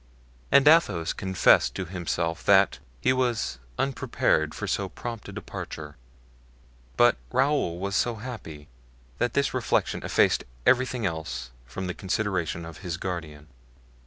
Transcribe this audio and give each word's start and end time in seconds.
And 0.51 0.67
Athos 0.67 1.13
confessed 1.13 1.75
to 1.75 1.85
himself 1.85 2.43
that, 2.45 2.79
he 3.01 3.13
was 3.13 3.59
unprepared 3.77 4.55
for 4.55 4.65
so 4.65 4.89
prompt 4.89 5.29
a 5.29 5.31
departure; 5.31 5.95
but 6.97 7.17
Raoul 7.31 7.77
was 7.77 7.95
so 7.95 8.15
happy 8.15 8.67
that 9.19 9.33
this 9.35 9.53
reflection 9.53 10.01
effaced 10.03 10.43
everything 10.65 11.05
else 11.05 11.51
from 11.67 11.85
the 11.85 11.93
consideration 11.93 12.65
of 12.65 12.79
his 12.79 12.97
guardian. 12.97 13.47